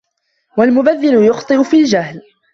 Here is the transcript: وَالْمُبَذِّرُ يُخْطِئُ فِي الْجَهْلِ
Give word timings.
وَالْمُبَذِّرُ 0.57 1.23
يُخْطِئُ 1.23 1.63
فِي 1.63 1.79
الْجَهْلِ 1.79 2.21